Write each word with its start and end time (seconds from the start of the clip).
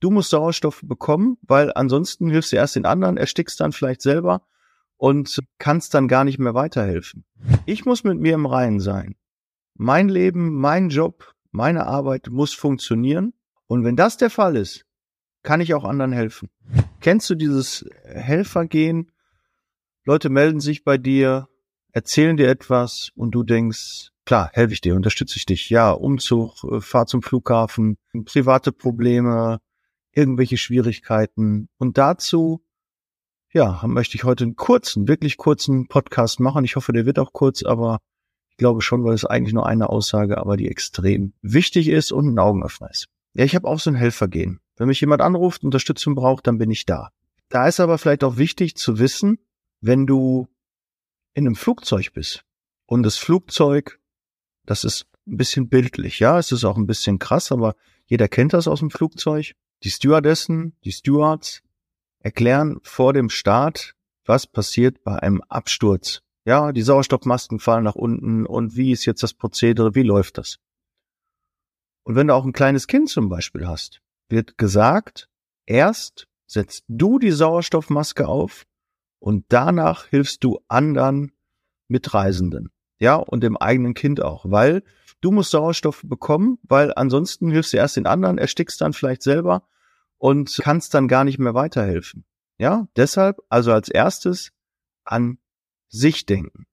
du 0.00 0.10
musst 0.10 0.30
Sauerstoff 0.30 0.80
bekommen, 0.84 1.38
weil 1.42 1.72
ansonsten 1.74 2.30
hilfst 2.30 2.52
du 2.52 2.56
erst 2.56 2.76
den 2.76 2.86
anderen, 2.86 3.16
erstickst 3.16 3.60
dann 3.60 3.72
vielleicht 3.72 4.02
selber 4.02 4.42
und 4.96 5.40
kannst 5.58 5.94
dann 5.94 6.08
gar 6.08 6.24
nicht 6.24 6.38
mehr 6.38 6.54
weiterhelfen. 6.54 7.24
Ich 7.66 7.84
muss 7.84 8.04
mit 8.04 8.18
mir 8.18 8.34
im 8.34 8.46
Reinen 8.46 8.80
sein. 8.80 9.14
Mein 9.74 10.08
Leben, 10.08 10.54
mein 10.56 10.90
Job, 10.90 11.34
meine 11.52 11.86
Arbeit 11.86 12.28
muss 12.30 12.52
funktionieren. 12.52 13.32
Und 13.66 13.84
wenn 13.84 13.96
das 13.96 14.16
der 14.16 14.30
Fall 14.30 14.56
ist, 14.56 14.84
kann 15.42 15.60
ich 15.60 15.74
auch 15.74 15.84
anderen 15.84 16.12
helfen. 16.12 16.50
Kennst 17.00 17.30
du 17.30 17.34
dieses 17.34 17.88
Helfergehen? 18.04 19.10
Leute 20.04 20.28
melden 20.28 20.60
sich 20.60 20.84
bei 20.84 20.98
dir, 20.98 21.48
erzählen 21.92 22.36
dir 22.36 22.48
etwas 22.48 23.10
und 23.14 23.30
du 23.30 23.42
denkst, 23.42 24.10
klar, 24.26 24.50
helfe 24.52 24.74
ich 24.74 24.80
dir, 24.80 24.94
unterstütze 24.94 25.36
ich 25.36 25.46
dich. 25.46 25.70
Ja, 25.70 25.92
Umzug, 25.92 26.62
äh, 26.64 26.80
Fahr 26.80 27.06
zum 27.06 27.22
Flughafen, 27.22 27.96
private 28.24 28.72
Probleme, 28.72 29.60
irgendwelche 30.12 30.56
Schwierigkeiten. 30.56 31.68
Und 31.78 31.98
dazu, 31.98 32.62
ja, 33.52 33.82
möchte 33.86 34.16
ich 34.16 34.24
heute 34.24 34.44
einen 34.44 34.56
kurzen, 34.56 35.08
wirklich 35.08 35.36
kurzen 35.36 35.88
Podcast 35.88 36.40
machen. 36.40 36.64
Ich 36.64 36.76
hoffe, 36.76 36.92
der 36.92 37.06
wird 37.06 37.18
auch 37.18 37.32
kurz, 37.32 37.62
aber 37.62 38.00
ich 38.50 38.56
glaube 38.56 38.82
schon, 38.82 39.04
weil 39.04 39.14
es 39.14 39.24
eigentlich 39.24 39.54
nur 39.54 39.66
eine 39.66 39.88
Aussage, 39.88 40.38
aber 40.38 40.56
die 40.56 40.68
extrem 40.68 41.32
wichtig 41.42 41.88
ist 41.88 42.12
und 42.12 42.28
ein 42.28 42.38
Augenöffner 42.38 42.90
ist. 42.90 43.08
Ja, 43.34 43.44
ich 43.44 43.54
habe 43.54 43.68
auch 43.68 43.78
so 43.78 43.90
ein 43.90 43.96
Helfergehen. 43.96 44.60
Wenn 44.76 44.88
mich 44.88 45.00
jemand 45.00 45.22
anruft, 45.22 45.62
Unterstützung 45.64 46.14
braucht, 46.14 46.46
dann 46.46 46.58
bin 46.58 46.70
ich 46.70 46.86
da. 46.86 47.10
Da 47.48 47.66
ist 47.66 47.80
aber 47.80 47.98
vielleicht 47.98 48.24
auch 48.24 48.36
wichtig 48.36 48.76
zu 48.76 48.98
wissen, 48.98 49.38
wenn 49.80 50.06
du 50.06 50.48
in 51.34 51.46
einem 51.46 51.56
Flugzeug 51.56 52.12
bist 52.12 52.44
und 52.86 53.02
das 53.02 53.16
Flugzeug, 53.16 54.00
das 54.66 54.84
ist 54.84 55.06
ein 55.26 55.36
bisschen 55.36 55.68
bildlich, 55.68 56.18
ja, 56.18 56.38
es 56.38 56.52
ist 56.52 56.64
auch 56.64 56.76
ein 56.76 56.86
bisschen 56.86 57.18
krass, 57.18 57.52
aber 57.52 57.74
jeder 58.06 58.28
kennt 58.28 58.52
das 58.52 58.68
aus 58.68 58.80
dem 58.80 58.90
Flugzeug. 58.90 59.54
Die 59.82 59.90
Stewardessen, 59.90 60.76
die 60.84 60.92
Stewards 60.92 61.62
erklären 62.18 62.80
vor 62.82 63.12
dem 63.12 63.30
Start, 63.30 63.94
was 64.26 64.46
passiert 64.46 65.02
bei 65.02 65.18
einem 65.18 65.40
Absturz. 65.48 66.20
Ja, 66.44 66.72
die 66.72 66.82
Sauerstoffmasken 66.82 67.60
fallen 67.60 67.84
nach 67.84 67.94
unten 67.94 68.44
und 68.44 68.76
wie 68.76 68.92
ist 68.92 69.04
jetzt 69.06 69.22
das 69.22 69.34
Prozedere, 69.34 69.94
wie 69.94 70.02
läuft 70.02 70.38
das? 70.38 70.58
Und 72.02 72.14
wenn 72.14 72.26
du 72.26 72.34
auch 72.34 72.44
ein 72.44 72.52
kleines 72.52 72.86
Kind 72.86 73.08
zum 73.08 73.28
Beispiel 73.28 73.66
hast, 73.66 74.00
wird 74.28 74.58
gesagt, 74.58 75.28
erst 75.66 76.28
setzt 76.46 76.84
du 76.88 77.18
die 77.18 77.30
Sauerstoffmaske 77.30 78.26
auf 78.26 78.66
und 79.18 79.46
danach 79.48 80.06
hilfst 80.06 80.44
du 80.44 80.60
anderen 80.68 81.32
Mitreisenden. 81.88 82.70
Ja, 83.00 83.16
und 83.16 83.42
dem 83.42 83.56
eigenen 83.56 83.94
Kind 83.94 84.22
auch, 84.22 84.44
weil 84.48 84.84
du 85.20 85.32
musst 85.32 85.50
Sauerstoff 85.50 86.02
bekommen, 86.04 86.58
weil 86.62 86.92
ansonsten 86.94 87.50
hilfst 87.50 87.72
du 87.72 87.78
erst 87.78 87.96
den 87.96 88.06
anderen, 88.06 88.38
erstickst 88.38 88.80
dann 88.80 88.92
vielleicht 88.92 89.22
selber 89.22 89.66
und 90.18 90.60
kannst 90.62 90.94
dann 90.94 91.08
gar 91.08 91.24
nicht 91.24 91.38
mehr 91.38 91.54
weiterhelfen. 91.54 92.24
Ja, 92.58 92.88
deshalb 92.96 93.38
also 93.48 93.72
als 93.72 93.88
erstes 93.88 94.52
an 95.04 95.38
sich 95.88 96.26
denken. 96.26 96.66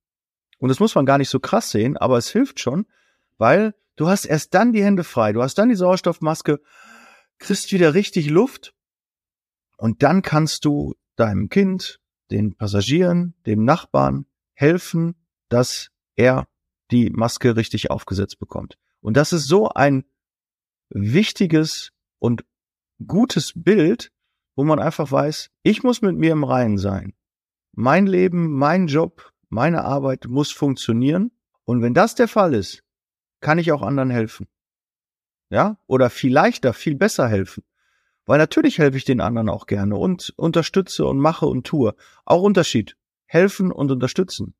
Und 0.59 0.69
das 0.69 0.79
muss 0.81 0.95
man 0.95 1.05
gar 1.05 1.17
nicht 1.17 1.29
so 1.29 1.39
krass 1.39 1.71
sehen, 1.71 1.95
aber 1.97 2.17
es 2.17 2.29
hilft 2.29 2.59
schon, 2.59 2.85
weil 3.37 3.73
du 3.95 4.09
hast 4.09 4.25
erst 4.25 4.53
dann 4.53 4.73
die 4.73 4.83
Hände 4.83 5.05
frei, 5.05 5.31
du 5.31 5.41
hast 5.41 5.57
dann 5.57 5.69
die 5.69 5.75
Sauerstoffmaske, 5.75 6.59
kriegst 7.39 7.71
wieder 7.71 7.93
richtig 7.93 8.29
Luft 8.29 8.73
und 9.77 10.03
dann 10.03 10.23
kannst 10.23 10.65
du 10.65 10.95
deinem 11.15 11.47
Kind, 11.47 11.99
den 12.31 12.55
Passagieren, 12.55 13.35
dem 13.45 13.63
Nachbarn 13.63 14.25
helfen, 14.53 15.15
dass 15.47 15.91
er 16.17 16.47
die 16.91 17.09
Maske 17.09 17.55
richtig 17.55 17.89
aufgesetzt 17.89 18.39
bekommt. 18.39 18.77
Und 18.99 19.15
das 19.15 19.31
ist 19.31 19.47
so 19.47 19.69
ein 19.69 20.03
wichtiges 20.89 21.91
und 22.19 22.43
gutes 23.05 23.53
Bild, 23.55 24.11
wo 24.55 24.63
man 24.63 24.79
einfach 24.79 25.11
weiß, 25.11 25.49
ich 25.63 25.83
muss 25.83 26.01
mit 26.01 26.17
mir 26.17 26.31
im 26.31 26.43
Reinen 26.43 26.77
sein. 26.77 27.13
Mein 27.73 28.07
Leben, 28.07 28.53
mein 28.53 28.87
Job, 28.87 29.31
meine 29.49 29.83
Arbeit 29.83 30.25
muss 30.27 30.51
funktionieren. 30.51 31.31
Und 31.63 31.81
wenn 31.81 31.93
das 31.93 32.15
der 32.15 32.27
Fall 32.27 32.53
ist, 32.53 32.83
kann 33.39 33.59
ich 33.59 33.71
auch 33.71 33.83
anderen 33.83 34.09
helfen. 34.09 34.47
Ja? 35.49 35.77
Oder 35.85 36.09
viel 36.09 36.33
leichter, 36.33 36.73
viel 36.73 36.95
besser 36.95 37.27
helfen. 37.27 37.63
Weil 38.25 38.39
natürlich 38.39 38.79
helfe 38.79 38.97
ich 38.97 39.05
den 39.05 39.21
anderen 39.21 39.47
auch 39.47 39.67
gerne 39.67 39.95
und 39.95 40.33
unterstütze 40.37 41.05
und 41.05 41.19
mache 41.19 41.45
und 41.45 41.67
tue. 41.67 41.95
Auch 42.25 42.41
Unterschied. 42.41 42.97
Helfen 43.25 43.71
und 43.71 43.91
unterstützen. 43.91 44.53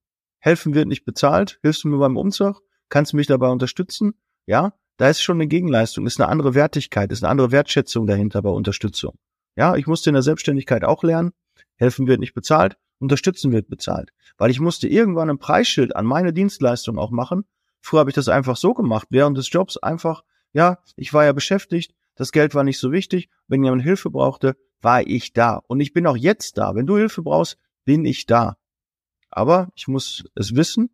Helfen 0.47 0.73
wird 0.75 0.87
nicht 0.87 1.03
bezahlt. 1.03 1.59
Hilfst 1.61 1.83
du 1.83 1.89
mir 1.89 1.97
beim 1.97 2.15
Umzug? 2.15 2.61
Kannst 2.87 3.11
du 3.11 3.17
mich 3.17 3.27
dabei 3.27 3.49
unterstützen? 3.49 4.13
Ja? 4.45 4.71
Da 4.95 5.09
ist 5.09 5.21
schon 5.21 5.35
eine 5.35 5.47
Gegenleistung, 5.47 6.07
ist 6.07 6.21
eine 6.21 6.29
andere 6.29 6.55
Wertigkeit, 6.55 7.11
ist 7.11 7.21
eine 7.21 7.29
andere 7.29 7.51
Wertschätzung 7.51 8.07
dahinter 8.07 8.41
bei 8.41 8.49
Unterstützung. 8.49 9.19
Ja, 9.57 9.75
ich 9.75 9.87
musste 9.87 10.09
in 10.09 10.13
der 10.13 10.23
Selbstständigkeit 10.23 10.85
auch 10.85 11.03
lernen. 11.03 11.33
Helfen 11.75 12.07
wird 12.07 12.21
nicht 12.21 12.33
bezahlt, 12.33 12.77
unterstützen 12.97 13.51
wird 13.51 13.67
bezahlt. 13.67 14.13
Weil 14.37 14.49
ich 14.49 14.61
musste 14.61 14.87
irgendwann 14.87 15.29
ein 15.29 15.37
Preisschild 15.37 15.93
an 15.97 16.05
meine 16.05 16.31
Dienstleistung 16.31 16.97
auch 16.97 17.11
machen. 17.11 17.43
Früher 17.81 17.99
habe 17.99 18.09
ich 18.09 18.15
das 18.15 18.29
einfach 18.29 18.55
so 18.55 18.73
gemacht, 18.73 19.07
während 19.09 19.37
des 19.37 19.51
Jobs 19.51 19.75
einfach, 19.75 20.23
ja, 20.53 20.77
ich 20.95 21.13
war 21.13 21.25
ja 21.25 21.33
beschäftigt, 21.33 21.93
das 22.15 22.31
Geld 22.31 22.55
war 22.55 22.63
nicht 22.63 22.79
so 22.79 22.93
wichtig. 22.93 23.29
Wenn 23.49 23.65
jemand 23.65 23.83
Hilfe 23.83 24.09
brauchte, 24.09 24.55
war 24.81 25.05
ich 25.05 25.33
da. 25.33 25.61
Und 25.67 25.81
ich 25.81 25.91
bin 25.91 26.07
auch 26.07 26.15
jetzt 26.15 26.57
da. 26.57 26.73
Wenn 26.73 26.87
du 26.87 26.95
Hilfe 26.95 27.21
brauchst, 27.21 27.57
bin 27.83 28.05
ich 28.05 28.27
da. 28.27 28.55
Aber 29.37 29.69
ich 29.75 29.87
muss 29.87 30.23
es 30.33 30.55
wissen 30.55 30.89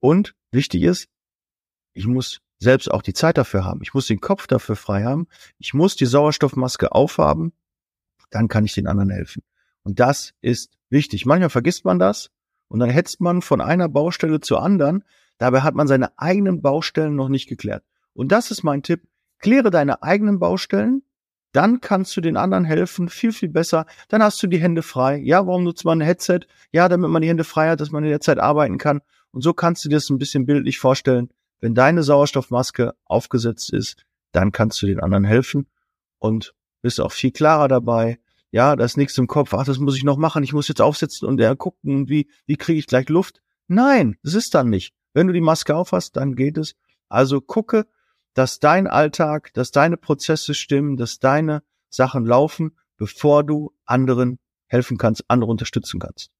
und 0.00 0.34
wichtig 0.50 0.82
ist, 0.82 1.10
ich 1.92 2.06
muss 2.06 2.40
selbst 2.58 2.90
auch 2.90 3.02
die 3.02 3.12
Zeit 3.12 3.36
dafür 3.36 3.66
haben. 3.66 3.80
Ich 3.82 3.92
muss 3.92 4.06
den 4.06 4.18
Kopf 4.18 4.46
dafür 4.46 4.76
frei 4.76 5.04
haben. 5.04 5.28
Ich 5.58 5.74
muss 5.74 5.94
die 5.94 6.06
Sauerstoffmaske 6.06 6.92
aufhaben. 6.92 7.52
Dann 8.30 8.48
kann 8.48 8.64
ich 8.64 8.72
den 8.72 8.86
anderen 8.86 9.10
helfen. 9.10 9.42
Und 9.82 10.00
das 10.00 10.32
ist 10.40 10.72
wichtig. 10.88 11.26
Manchmal 11.26 11.50
vergisst 11.50 11.84
man 11.84 11.98
das 11.98 12.30
und 12.68 12.80
dann 12.80 12.88
hetzt 12.88 13.20
man 13.20 13.42
von 13.42 13.60
einer 13.60 13.90
Baustelle 13.90 14.40
zur 14.40 14.62
anderen. 14.62 15.04
Dabei 15.36 15.60
hat 15.60 15.74
man 15.74 15.86
seine 15.86 16.18
eigenen 16.18 16.62
Baustellen 16.62 17.14
noch 17.14 17.28
nicht 17.28 17.46
geklärt. 17.46 17.84
Und 18.14 18.32
das 18.32 18.50
ist 18.50 18.62
mein 18.62 18.82
Tipp. 18.82 19.06
Kläre 19.38 19.70
deine 19.70 20.02
eigenen 20.02 20.38
Baustellen. 20.38 21.02
Dann 21.52 21.80
kannst 21.80 22.16
du 22.16 22.20
den 22.20 22.36
anderen 22.36 22.64
helfen, 22.64 23.08
viel, 23.08 23.32
viel 23.32 23.50
besser. 23.50 23.86
Dann 24.08 24.22
hast 24.22 24.42
du 24.42 24.46
die 24.46 24.60
Hände 24.60 24.82
frei. 24.82 25.18
Ja, 25.18 25.46
warum 25.46 25.64
nutzt 25.64 25.84
man 25.84 25.98
ein 25.98 26.06
Headset? 26.06 26.40
Ja, 26.72 26.88
damit 26.88 27.10
man 27.10 27.22
die 27.22 27.28
Hände 27.28 27.44
frei 27.44 27.68
hat, 27.68 27.80
dass 27.80 27.90
man 27.90 28.04
in 28.04 28.10
der 28.10 28.20
Zeit 28.20 28.38
arbeiten 28.38 28.78
kann. 28.78 29.02
Und 29.32 29.42
so 29.42 29.52
kannst 29.52 29.84
du 29.84 29.88
dir 29.88 29.96
das 29.96 30.08
ein 30.10 30.18
bisschen 30.18 30.46
bildlich 30.46 30.78
vorstellen. 30.78 31.30
Wenn 31.60 31.74
deine 31.74 32.02
Sauerstoffmaske 32.02 32.94
aufgesetzt 33.04 33.72
ist, 33.72 34.04
dann 34.32 34.50
kannst 34.50 34.80
du 34.82 34.86
den 34.86 35.00
anderen 35.00 35.24
helfen 35.24 35.66
und 36.18 36.54
bist 36.80 37.00
auch 37.00 37.12
viel 37.12 37.30
klarer 37.30 37.68
dabei. 37.68 38.18
Ja, 38.50 38.76
da 38.76 38.84
ist 38.84 38.96
nichts 38.96 39.16
im 39.18 39.26
Kopf. 39.26 39.54
Ach, 39.54 39.64
das 39.64 39.78
muss 39.78 39.96
ich 39.96 40.04
noch 40.04 40.16
machen. 40.16 40.42
Ich 40.42 40.52
muss 40.52 40.68
jetzt 40.68 40.80
aufsetzen 40.80 41.28
und 41.28 41.40
er 41.40 41.56
gucken, 41.56 42.08
wie, 42.08 42.28
wie 42.46 42.56
kriege 42.56 42.78
ich 42.78 42.86
gleich 42.86 43.08
Luft? 43.08 43.40
Nein, 43.68 44.16
das 44.22 44.34
ist 44.34 44.54
dann 44.54 44.68
nicht. 44.68 44.94
Wenn 45.14 45.26
du 45.26 45.32
die 45.32 45.40
Maske 45.40 45.74
aufhast, 45.76 46.16
dann 46.16 46.34
geht 46.34 46.58
es. 46.58 46.74
Also 47.08 47.40
gucke, 47.40 47.86
dass 48.34 48.60
dein 48.60 48.86
Alltag, 48.86 49.52
dass 49.54 49.70
deine 49.70 49.96
Prozesse 49.96 50.54
stimmen, 50.54 50.96
dass 50.96 51.18
deine 51.18 51.62
Sachen 51.88 52.24
laufen, 52.24 52.76
bevor 52.96 53.44
du 53.44 53.74
anderen 53.84 54.38
helfen 54.66 54.96
kannst, 54.96 55.24
andere 55.28 55.50
unterstützen 55.50 56.00
kannst. 56.00 56.30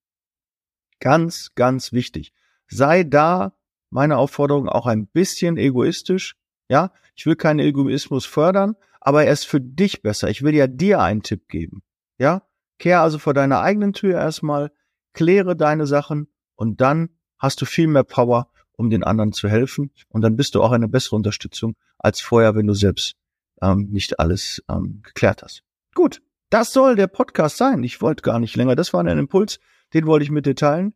Ganz, 1.00 1.54
ganz 1.54 1.92
wichtig. 1.92 2.32
Sei 2.66 3.04
da 3.04 3.54
meine 3.90 4.16
Aufforderung 4.16 4.68
auch 4.68 4.86
ein 4.86 5.06
bisschen 5.06 5.56
egoistisch. 5.58 6.36
Ja, 6.68 6.92
ich 7.14 7.26
will 7.26 7.36
keinen 7.36 7.58
Egoismus 7.58 8.24
fördern, 8.24 8.76
aber 9.00 9.24
er 9.24 9.32
ist 9.32 9.46
für 9.46 9.60
dich 9.60 10.00
besser. 10.02 10.30
Ich 10.30 10.42
will 10.42 10.54
ja 10.54 10.66
dir 10.66 11.00
einen 11.00 11.22
Tipp 11.22 11.48
geben. 11.48 11.82
Ja, 12.18 12.42
kehr 12.78 13.02
also 13.02 13.18
vor 13.18 13.34
deiner 13.34 13.60
eigenen 13.60 13.92
Tür 13.92 14.18
erstmal, 14.18 14.72
kläre 15.12 15.56
deine 15.56 15.86
Sachen 15.86 16.28
und 16.54 16.80
dann 16.80 17.10
hast 17.38 17.60
du 17.60 17.66
viel 17.66 17.88
mehr 17.88 18.04
Power, 18.04 18.51
um 18.76 18.90
den 18.90 19.04
anderen 19.04 19.32
zu 19.32 19.48
helfen. 19.48 19.90
Und 20.08 20.22
dann 20.22 20.36
bist 20.36 20.54
du 20.54 20.62
auch 20.62 20.72
eine 20.72 20.88
bessere 20.88 21.16
Unterstützung 21.16 21.76
als 21.98 22.20
vorher, 22.20 22.54
wenn 22.54 22.66
du 22.66 22.74
selbst 22.74 23.14
ähm, 23.60 23.88
nicht 23.90 24.18
alles 24.18 24.62
ähm, 24.68 25.00
geklärt 25.02 25.42
hast. 25.42 25.62
Gut, 25.94 26.22
das 26.50 26.72
soll 26.72 26.96
der 26.96 27.06
Podcast 27.06 27.56
sein. 27.56 27.82
Ich 27.84 28.00
wollte 28.02 28.22
gar 28.22 28.38
nicht 28.38 28.56
länger. 28.56 28.76
Das 28.76 28.92
war 28.92 29.04
ein 29.04 29.18
Impuls, 29.18 29.60
den 29.94 30.06
wollte 30.06 30.24
ich 30.24 30.30
mit 30.30 30.46
dir 30.46 30.56
teilen. 30.56 30.94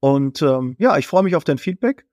Und 0.00 0.42
ähm, 0.42 0.76
ja, 0.78 0.98
ich 0.98 1.06
freue 1.06 1.22
mich 1.22 1.36
auf 1.36 1.44
dein 1.44 1.58
Feedback. 1.58 2.06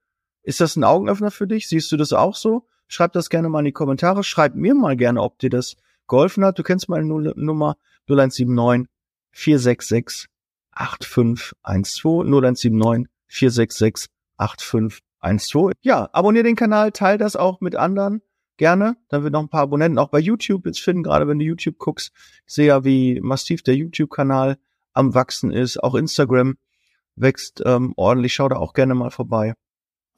Ist 0.44 0.62
das 0.62 0.76
ein 0.76 0.84
Augenöffner 0.84 1.32
für 1.32 1.48
dich? 1.48 1.68
Siehst 1.68 1.92
du 1.92 1.98
das 1.98 2.14
auch 2.14 2.36
so? 2.36 2.68
Schreib 2.88 3.14
das 3.14 3.30
gerne 3.30 3.50
mal 3.50 3.60
in 3.60 3.66
die 3.66 3.72
Kommentare. 3.72 4.24
Schreib 4.24 4.56
mir 4.56 4.76
mal 4.76 4.98
gerne, 4.98 5.22
ob 5.22 5.40
dir 5.40 5.50
das 5.50 5.76
geholfen 6.08 6.44
hat. 6.44 6.60
Du 6.60 6.64
kennst 6.64 6.90
meine 6.90 7.06
Nummer 7.06 7.78
0179 8.08 8.90
466 9.32 10.30
8512 10.72 12.26
0179 12.26 13.12
466 13.28 14.12
8512. 14.42 15.74
Ja, 15.82 16.10
abonniere 16.12 16.44
den 16.44 16.56
Kanal, 16.56 16.92
teile 16.92 17.18
das 17.18 17.36
auch 17.36 17.62
mit 17.62 17.76
anderen 17.76 18.22
gerne. 18.58 18.98
Dann 19.10 19.24
wird 19.24 19.34
noch 19.34 19.42
ein 19.42 19.50
paar 19.50 19.62
Abonnenten 19.62 19.98
auch 19.98 20.10
bei 20.10 20.20
YouTube 20.20 20.66
jetzt 20.66 20.82
finden, 20.82 21.04
gerade 21.04 21.28
wenn 21.28 21.40
du 21.40 21.46
YouTube 21.46 21.78
guckst. 21.78 22.12
Ich 22.46 22.54
sehe 22.54 22.68
ja, 22.68 22.84
wie 22.84 23.20
massiv 23.22 23.64
der 23.64 23.76
YouTube-Kanal 23.76 24.58
am 24.94 25.14
wachsen 25.14 25.52
ist. 25.52 25.82
Auch 25.82 25.96
Instagram 25.96 26.58
wächst 27.16 27.62
ähm, 27.66 27.94
ordentlich. 27.96 28.34
Schau 28.34 28.50
da 28.50 28.58
auch 28.58 28.74
gerne 28.74 28.96
mal 28.96 29.10
vorbei. 29.10 29.54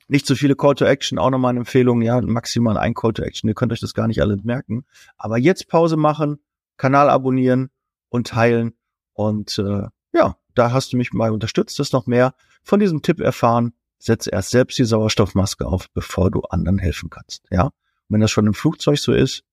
Nicht 0.08 0.26
zu 0.26 0.36
viele 0.36 0.56
Call 0.56 0.76
to 0.76 0.86
Action, 0.86 1.18
auch 1.18 1.30
nochmal 1.30 1.52
eine 1.52 1.60
Empfehlung, 1.60 2.02
ja, 2.02 2.20
maximal 2.22 2.78
ein 2.78 2.94
Call 2.94 3.14
to 3.14 3.24
Action. 3.24 3.48
Ihr 3.48 3.56
könnt 3.56 3.72
euch 3.72 3.80
das 3.80 3.94
gar 3.94 4.08
nicht 4.08 4.22
alle 4.22 4.38
merken. 4.44 4.86
Aber 5.18 5.38
jetzt 5.38 5.70
Pause 5.70 5.96
machen 5.96 6.40
Kanal 6.78 7.10
abonnieren 7.10 7.70
und 8.10 8.28
teilen. 8.28 8.74
Und 9.14 9.58
äh, 9.60 9.88
ja, 10.14 10.36
da 10.54 10.72
hast 10.72 10.94
du 10.94 10.98
mich 10.98 11.14
mal 11.14 11.32
unterstützt, 11.32 11.80
dass 11.80 11.94
noch 11.94 12.08
mehr 12.08 12.36
von 12.62 12.80
diesem 12.80 13.02
Tipp 13.02 13.22
erfahren. 13.22 13.74
Setz 14.04 14.28
erst 14.28 14.50
selbst 14.50 14.78
die 14.78 14.84
Sauerstoffmaske 14.84 15.66
auf, 15.66 15.90
bevor 15.94 16.30
du 16.30 16.42
anderen 16.42 16.78
helfen 16.78 17.10
kannst. 17.10 17.46
Ja, 17.50 17.64
und 17.64 17.74
wenn 18.10 18.20
das 18.20 18.32
schon 18.32 18.48
im 18.48 18.54
Flugzeug 18.54 19.00
so 19.00 19.14
ist, 19.14 19.44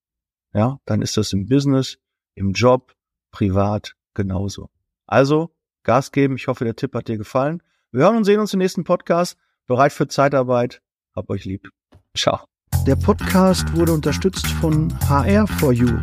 ja, 0.52 0.79
dann 0.87 1.02
ist 1.02 1.17
das 1.17 1.32
im 1.32 1.47
Business, 1.47 1.99
im 2.35 2.52
Job, 2.52 2.93
privat 3.31 3.94
genauso. 4.12 4.69
Also 5.06 5.55
Gas 5.85 6.11
geben. 6.11 6.35
Ich 6.35 6.49
hoffe, 6.49 6.64
der 6.64 6.75
Tipp 6.75 6.94
hat 6.94 7.06
dir 7.06 7.17
gefallen. 7.17 7.62
Wir 7.93 8.02
hören 8.02 8.17
und 8.17 8.25
sehen 8.25 8.41
uns 8.41 8.52
im 8.52 8.58
nächsten 8.58 8.82
Podcast. 8.82 9.38
Bereit 9.69 9.93
für 9.93 10.08
Zeitarbeit. 10.08 10.82
Hab 11.14 11.31
euch 11.31 11.44
lieb. 11.44 11.70
Ciao. 12.17 12.41
Der 12.87 12.97
Podcast 12.97 13.73
wurde 13.76 13.93
unterstützt 13.93 14.47
von 14.47 14.93
HR4U, 15.00 16.02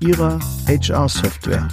ihrer 0.00 0.38
HR-Software. 0.68 1.68